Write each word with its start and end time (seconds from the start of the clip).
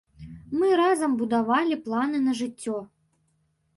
Мы 0.61 0.69
разам 0.81 1.11
будавалі 1.21 1.79
планы 1.85 2.17
на 2.29 2.33
жыццё. 2.43 2.77